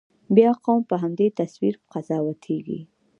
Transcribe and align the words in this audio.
بیا 0.35 0.51
قوم 0.63 0.81
په 0.89 0.95
همدې 1.03 1.27
تصویر 1.39 1.75
قضاوتېږي. 1.91 2.79